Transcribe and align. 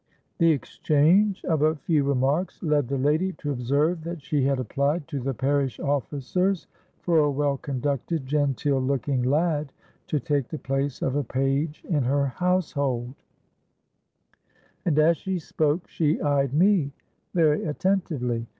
The 0.39 0.49
exchange 0.49 1.45
of 1.45 1.61
a 1.61 1.75
few 1.75 2.03
remarks 2.03 2.63
led 2.63 2.87
the 2.87 2.97
lady 2.97 3.33
to 3.33 3.51
observe 3.51 4.01
that 4.03 4.19
she 4.19 4.45
had 4.45 4.57
applied 4.57 5.07
to 5.09 5.19
the 5.19 5.35
parish 5.35 5.79
officers 5.79 6.65
for 7.01 7.19
a 7.19 7.29
well 7.29 7.57
conducted, 7.57 8.25
genteel 8.25 8.79
looking 8.81 9.21
lad 9.21 9.71
to 10.07 10.19
take 10.19 10.47
the 10.47 10.57
place 10.57 11.03
of 11.03 11.15
a 11.15 11.23
page 11.23 11.85
in 11.87 12.01
her 12.05 12.25
household; 12.25 13.13
and, 14.85 14.97
as 14.97 15.17
she 15.17 15.37
spoke, 15.37 15.87
she 15.87 16.19
eyed 16.19 16.51
me 16.51 16.93
very 17.35 17.63
attentively. 17.63 18.47